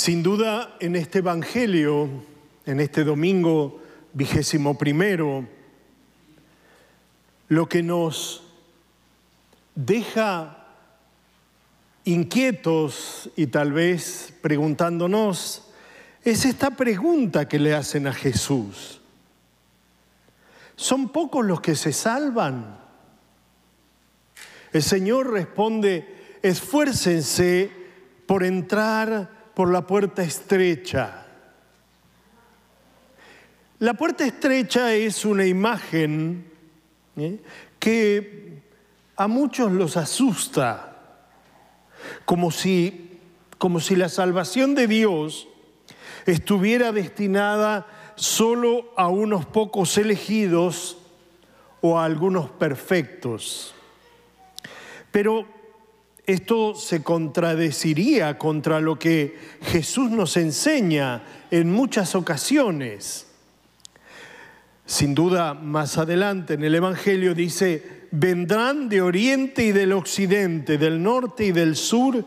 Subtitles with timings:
[0.00, 2.08] Sin duda, en este Evangelio,
[2.64, 3.82] en este domingo
[4.14, 5.46] vigésimo primero,
[7.48, 8.42] lo que nos
[9.74, 10.68] deja
[12.04, 15.70] inquietos y tal vez preguntándonos
[16.24, 19.02] es esta pregunta que le hacen a Jesús.
[20.76, 22.78] ¿Son pocos los que se salvan?
[24.72, 27.70] El Señor responde, esfuércense
[28.24, 31.26] por entrar por la puerta estrecha.
[33.78, 36.50] La puerta estrecha es una imagen
[37.18, 37.38] ¿eh?
[37.78, 38.62] que
[39.16, 40.96] a muchos los asusta,
[42.24, 43.20] como si,
[43.58, 45.46] como si la salvación de Dios
[46.24, 50.96] estuviera destinada solo a unos pocos elegidos
[51.82, 53.74] o a algunos perfectos.
[55.10, 55.46] Pero
[56.30, 63.26] esto se contradeciría contra lo que Jesús nos enseña en muchas ocasiones.
[64.86, 71.02] Sin duda, más adelante en el Evangelio dice, vendrán de oriente y del occidente, del
[71.02, 72.24] norte y del sur,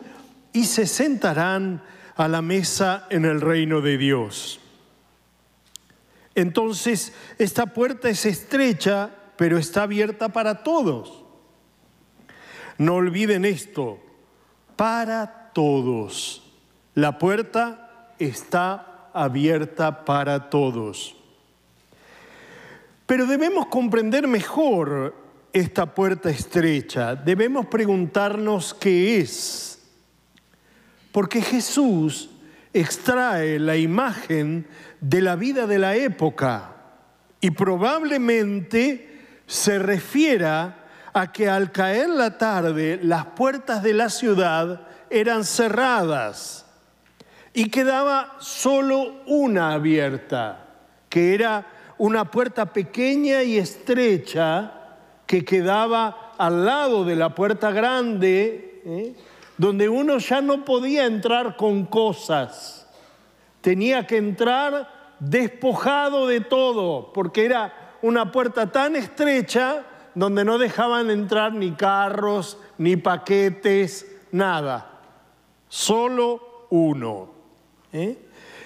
[0.53, 1.81] y se sentarán
[2.15, 4.59] a la mesa en el reino de Dios.
[6.35, 11.22] Entonces, esta puerta es estrecha, pero está abierta para todos.
[12.77, 13.99] No olviden esto,
[14.75, 16.51] para todos.
[16.95, 21.15] La puerta está abierta para todos.
[23.05, 25.15] Pero debemos comprender mejor
[25.51, 27.15] esta puerta estrecha.
[27.15, 29.73] Debemos preguntarnos qué es
[31.13, 32.31] porque Jesús
[32.73, 34.65] extrae la imagen
[34.99, 36.75] de la vida de la época
[37.39, 40.82] y probablemente se refiera
[41.13, 46.65] a que al caer la tarde las puertas de la ciudad eran cerradas
[47.53, 50.65] y quedaba solo una abierta,
[51.09, 51.67] que era
[51.99, 54.71] una puerta pequeña y estrecha
[55.27, 58.81] que quedaba al lado de la puerta grande.
[58.85, 59.15] ¿eh?
[59.57, 62.87] donde uno ya no podía entrar con cosas,
[63.61, 69.83] tenía que entrar despojado de todo, porque era una puerta tan estrecha
[70.15, 74.99] donde no dejaban entrar ni carros, ni paquetes, nada,
[75.69, 77.31] solo uno.
[77.91, 78.17] ¿eh?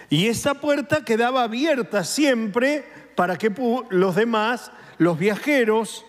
[0.09, 3.53] Y esa puerta quedaba abierta siempre para que
[3.89, 6.05] los demás, los viajeros,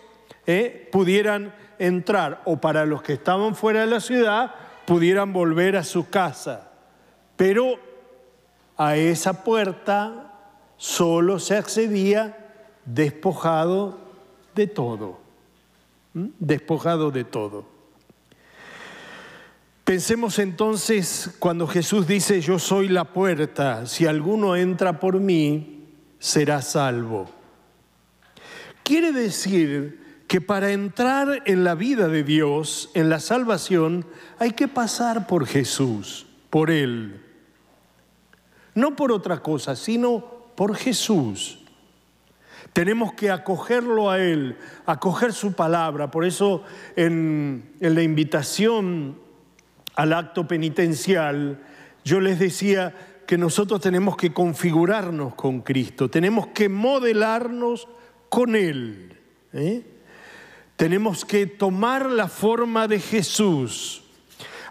[0.47, 0.87] ¿eh?
[0.91, 4.55] pudieran entrar, o para los que estaban fuera de la ciudad,
[4.85, 6.71] pudieran volver a su casa.
[7.35, 7.79] Pero
[8.77, 10.33] a esa puerta
[10.77, 12.37] solo se accedía
[12.85, 13.97] despojado
[14.55, 15.18] de todo.
[16.13, 17.65] Despojado de todo.
[19.83, 25.87] Pensemos entonces cuando Jesús dice, yo soy la puerta, si alguno entra por mí,
[26.19, 27.29] será salvo.
[28.83, 34.05] Quiere decir que para entrar en la vida de Dios, en la salvación,
[34.37, 37.25] hay que pasar por Jesús, por Él.
[38.75, 40.23] No por otra cosa, sino
[40.55, 41.58] por Jesús.
[42.73, 46.11] Tenemos que acogerlo a Él, acoger su palabra.
[46.11, 46.63] Por eso
[46.95, 49.17] en, la invitación
[49.95, 51.59] al acto penitencial,
[52.05, 57.87] yo les decía que nosotros tenemos que configurarnos con Cristo, tenemos que modelarnos
[58.29, 59.17] con Él.
[59.53, 59.83] ¿eh?
[60.75, 64.03] Tenemos que tomar la forma de Jesús.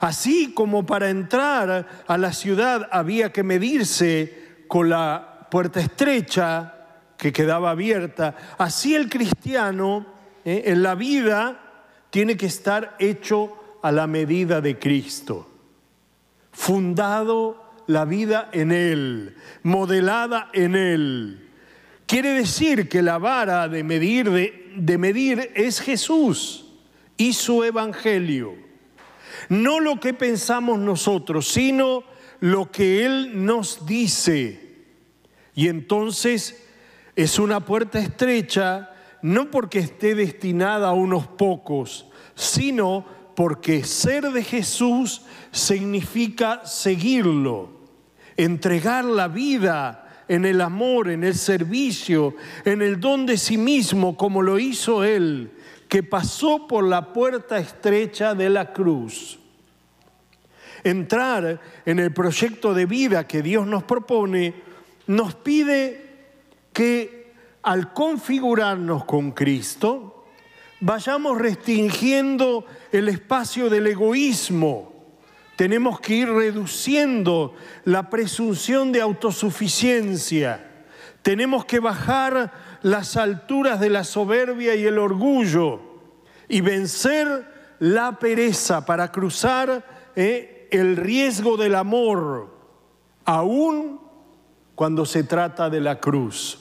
[0.00, 6.77] Así como para entrar a la ciudad había que medirse con la puerta estrecha
[7.18, 10.06] que quedaba abierta, así el cristiano
[10.44, 15.50] eh, en la vida tiene que estar hecho a la medida de Cristo,
[16.52, 21.48] fundado la vida en Él, modelada en Él.
[22.06, 24.30] Quiere decir que la vara de medir,
[24.76, 26.66] de, medir es Jesús
[27.16, 28.54] y su evangelio.
[29.48, 32.04] No lo que pensamos nosotros, sino
[32.40, 34.68] lo que Él nos dice.
[35.54, 36.67] Y entonces
[37.18, 38.92] es una puerta estrecha,
[39.22, 42.06] no porque esté destinada a unos pocos,
[42.36, 43.04] sino
[43.34, 47.70] porque ser de Jesús significa seguirlo,
[48.36, 54.16] entregar la vida en el amor, en el servicio, en el don de sí mismo,
[54.16, 55.50] como lo hizo Él,
[55.88, 59.40] que pasó por la puerta estrecha de la cruz.
[60.84, 64.54] Entrar en el proyecto de vida que Dios nos propone
[65.08, 66.07] nos pide
[66.72, 67.32] que
[67.62, 70.24] al configurarnos con Cristo,
[70.80, 74.98] vayamos restringiendo el espacio del egoísmo
[75.58, 80.86] Tenemos que ir reduciendo la presunción de autosuficiencia.
[81.22, 85.80] Tenemos que bajar las alturas de la soberbia y el orgullo
[86.48, 92.56] y vencer la pereza para cruzar eh, el riesgo del amor,
[93.24, 94.00] aún
[94.78, 96.56] cuando se trata de la cruz.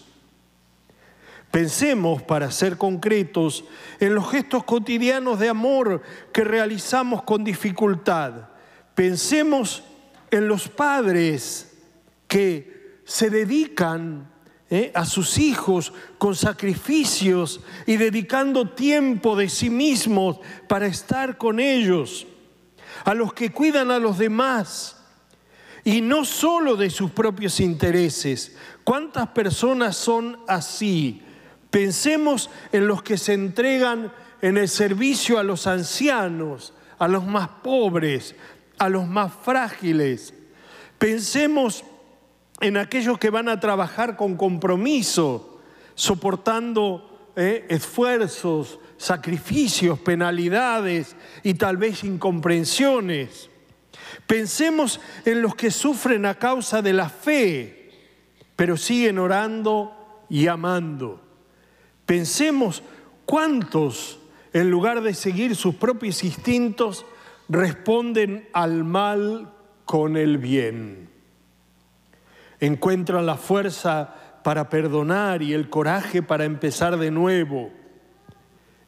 [1.51, 3.63] Pensemos, para ser concretos,
[3.99, 6.01] en los gestos cotidianos de amor
[6.33, 8.49] que realizamos con dificultad.
[8.95, 9.83] Pensemos
[10.31, 11.77] en los padres
[12.27, 14.27] que se dedican
[14.71, 14.91] ¿eh?
[14.95, 22.25] a sus hijos con sacrificios y dedicando tiempo de sí mismos para estar con ellos,
[23.05, 24.96] a los que cuidan a los demás
[25.87, 28.57] y no solo de sus propios intereses.
[28.83, 31.21] ¿Cuántas personas son así?
[31.69, 34.11] Pensemos en los que se entregan
[34.41, 38.35] en el servicio a los ancianos, a los más pobres,
[38.77, 40.33] a los más frágiles.
[40.97, 41.85] Pensemos
[42.59, 45.61] en aquellos que van a trabajar con compromiso,
[45.95, 53.49] soportando eh, esfuerzos, sacrificios, penalidades y tal vez incomprensiones.
[54.25, 57.91] Pensemos en los que sufren a causa de la fe,
[58.55, 61.21] pero siguen orando y amando.
[62.05, 62.83] Pensemos
[63.25, 64.19] cuántos,
[64.53, 67.05] en lugar de seguir sus propios instintos,
[67.49, 69.53] responden al mal
[69.85, 71.07] con el bien
[72.59, 74.13] encuentran la fuerza
[74.43, 77.71] para perdonar y el coraje para empezar de nuevo.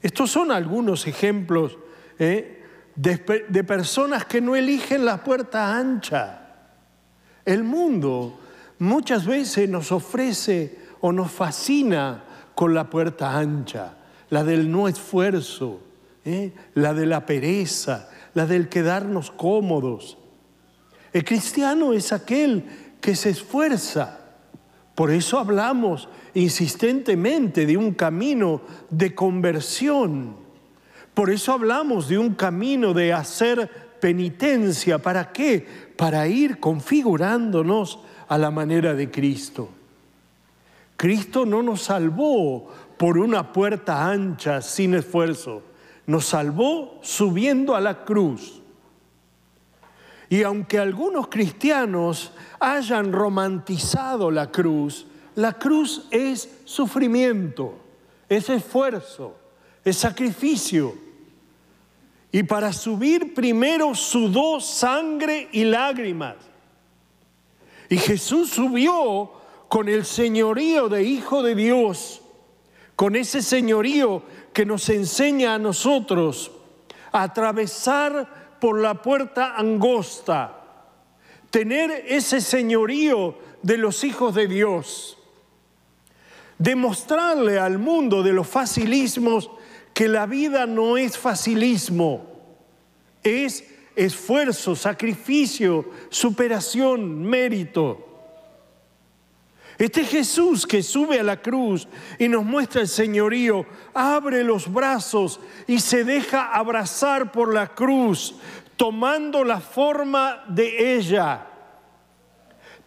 [0.01, 1.77] Estos son algunos ejemplos
[2.17, 2.58] ¿eh?
[2.99, 6.41] De, personas que no eligen la puerta ancha.
[7.45, 8.37] El mundo
[8.79, 12.25] muchas veces nos ofrece o nos fascina
[12.55, 13.95] con la puerta ancha,
[14.29, 15.79] la del no esfuerzo,
[16.25, 16.51] ¿eh?
[16.73, 20.17] la de la pereza, la del quedarnos cómodos.
[21.13, 22.65] El cristiano es aquel
[22.99, 24.19] que se esfuerza.
[24.93, 30.35] Por eso hablamos insistentemente de un camino de conversión.
[31.19, 33.69] Por eso hablamos de un camino de hacer
[33.99, 34.99] penitencia.
[34.99, 35.67] ¿Para qué?
[35.97, 37.99] Para ir configurándonos
[38.29, 39.67] a la manera de Cristo.
[40.95, 45.61] Cristo no nos salvó por una puerta ancha sin esfuerzo.
[46.07, 48.61] Nos salvó subiendo a la cruz.
[50.29, 52.31] Y aunque algunos cristianos
[52.61, 55.05] hayan romantizado la cruz,
[55.35, 57.77] la cruz es sufrimiento,
[58.29, 59.35] es esfuerzo,
[59.83, 61.08] es sacrificio.
[62.31, 66.35] Y para subir primero sudó sangre y lágrimas.
[67.89, 69.31] Y Jesús subió
[69.67, 72.21] con el señorío de Hijo de Dios,
[72.95, 74.23] con ese señorío
[74.53, 76.51] que nos enseña a nosotros
[77.11, 80.59] a atravesar por la puerta angosta
[81.49, 85.17] tener ese señorío de los hijos de Dios,
[86.57, 89.49] demostrarle al mundo de los facilismos
[89.99, 92.25] que la vida no es facilismo,
[93.21, 93.65] es
[93.97, 98.07] esfuerzo, sacrificio, superación, mérito.
[99.77, 101.85] Este Jesús que sube a la cruz
[102.17, 108.35] y nos muestra el señorío, abre los brazos y se deja abrazar por la cruz,
[108.77, 111.45] tomando la forma de ella.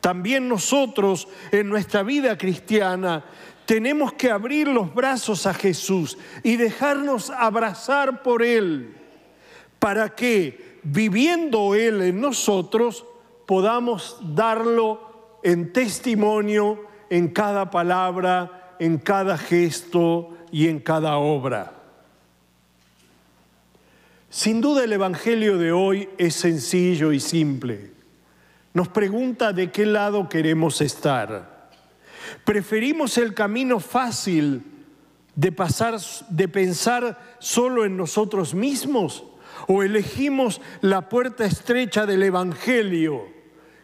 [0.03, 3.25] También nosotros en nuestra vida cristiana
[3.67, 8.97] tenemos que abrir los brazos a Jesús y dejarnos abrazar por Él,
[9.79, 13.07] para que viviendo Él en nosotros
[13.47, 21.75] podamos darlo en testimonio en cada palabra, en cada gesto y en cada obra.
[24.31, 28.02] Sin duda el Evangelio de hoy es sencillo y simple.
[28.75, 31.71] Nos pregunta de qué lado queremos estar.
[32.45, 34.63] ¿Preferimos el camino fácil
[35.35, 35.99] de pasar
[36.29, 39.25] de pensar solo en nosotros mismos
[39.69, 43.27] o elegimos la puerta estrecha del evangelio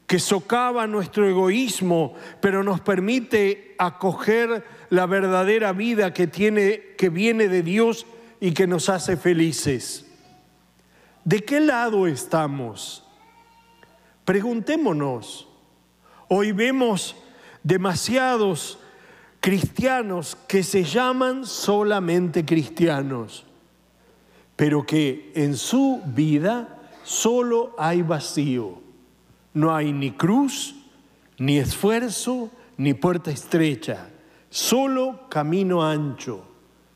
[0.06, 7.48] que socava nuestro egoísmo, pero nos permite acoger la verdadera vida que tiene que viene
[7.48, 8.06] de Dios
[8.40, 10.06] y que nos hace felices?
[11.24, 13.07] ¿De qué lado estamos?
[14.28, 15.48] Preguntémonos.
[16.28, 17.16] Hoy vemos
[17.62, 18.78] demasiados
[19.40, 23.46] cristianos que se llaman solamente cristianos,
[24.54, 28.82] pero que en su vida solo hay vacío.
[29.54, 30.74] No hay ni cruz,
[31.38, 34.10] ni esfuerzo, ni puerta estrecha,
[34.50, 36.42] solo camino ancho,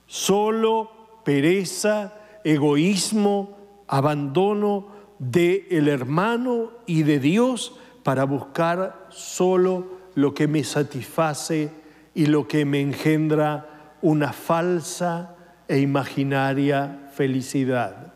[0.07, 2.13] solo pereza,
[2.45, 3.57] egoísmo,
[3.89, 4.92] abandono
[5.23, 9.87] de el hermano y de Dios para buscar solo
[10.17, 11.71] lo que me satisface
[12.13, 15.37] y lo que me engendra una falsa
[15.69, 18.15] e imaginaria felicidad.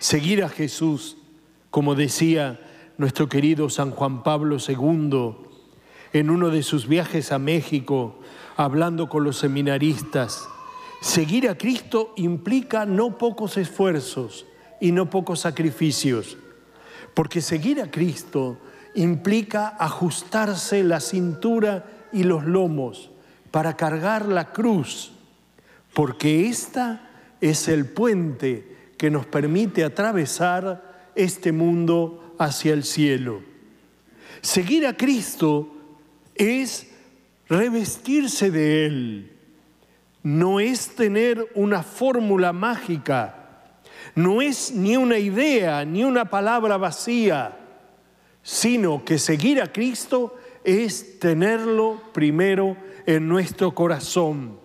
[0.00, 1.18] Seguir a Jesús,
[1.70, 2.58] como decía
[2.98, 5.36] nuestro querido San Juan Pablo II
[6.12, 8.18] en uno de sus viajes a México,
[8.56, 10.48] hablando con los seminaristas,
[11.00, 14.46] seguir a Cristo implica no pocos esfuerzos
[14.80, 16.36] y no pocos sacrificios,
[17.14, 18.58] porque seguir a Cristo
[18.94, 23.10] implica ajustarse la cintura y los lomos
[23.50, 25.12] para cargar la cruz,
[25.94, 33.42] porque esta es el puente que nos permite atravesar este mundo hacia el cielo.
[34.40, 35.74] Seguir a Cristo
[36.34, 36.88] es
[37.48, 39.32] revestirse de Él,
[40.22, 43.45] no es tener una fórmula mágica,
[44.16, 47.54] no es ni una idea, ni una palabra vacía,
[48.42, 54.58] sino que seguir a Cristo es tenerlo primero en nuestro corazón.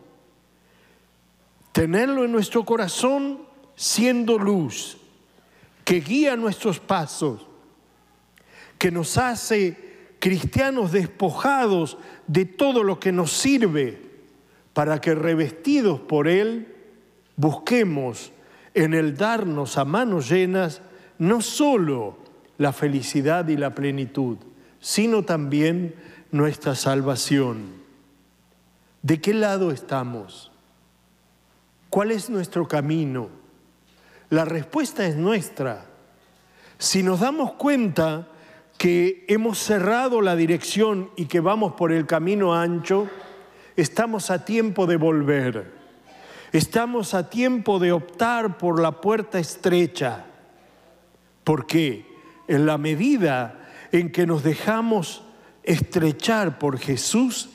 [1.74, 3.42] Tenerlo en nuestro corazón
[3.76, 4.98] siendo luz,
[5.84, 7.46] que guía nuestros pasos,
[8.78, 14.02] que nos hace cristianos despojados de todo lo que nos sirve
[14.72, 16.74] para que revestidos por Él
[17.36, 18.32] busquemos
[18.74, 20.82] en el darnos a manos llenas
[21.18, 22.18] no solo
[22.58, 24.38] la felicidad y la plenitud,
[24.80, 25.96] sino también
[26.32, 27.82] nuestra salvación.
[29.02, 30.52] ¿De qué lado estamos?
[31.90, 33.30] ¿Cuál es nuestro camino?
[34.30, 35.86] La respuesta es nuestra.
[36.78, 38.28] Si nos damos cuenta
[38.78, 43.10] que hemos cerrado la dirección y que vamos por el camino ancho,
[43.76, 45.81] estamos a tiempo de volver.
[46.52, 50.26] Estamos a tiempo de optar por la puerta estrecha.
[51.44, 52.06] porque
[52.48, 55.24] En la medida en que nos dejamos
[55.64, 57.50] estrechar por Jesús,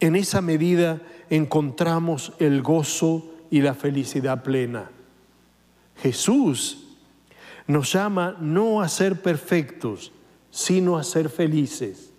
[0.00, 4.90] en esa medida encontramos el gozo y la felicidad plena.
[6.02, 6.86] Jesús
[7.68, 10.10] nos llama no a ser perfectos,
[10.50, 12.10] sino a ser felices.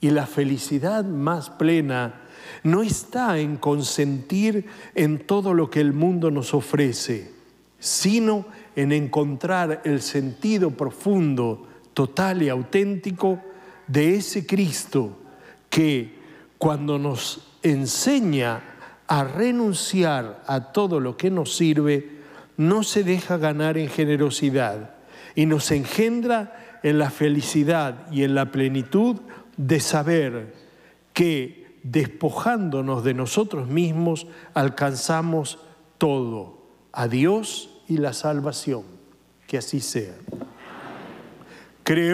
[0.00, 2.25] Y la felicidad más plena
[2.62, 7.30] no está en consentir en todo lo que el mundo nos ofrece,
[7.78, 13.40] sino en encontrar el sentido profundo, total y auténtico
[13.86, 15.16] de ese Cristo
[15.70, 16.14] que
[16.58, 18.62] cuando nos enseña
[19.06, 22.16] a renunciar a todo lo que nos sirve,
[22.56, 24.96] no se deja ganar en generosidad
[25.34, 29.16] y nos engendra en la felicidad y en la plenitud
[29.56, 30.54] de saber
[31.12, 35.58] que despojándonos de nosotros mismos alcanzamos
[35.98, 36.58] todo,
[36.92, 38.82] a Dios y la salvación.
[39.46, 40.14] Que así sea.
[41.84, 42.04] Creo